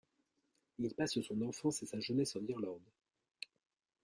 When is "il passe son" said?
0.79-1.41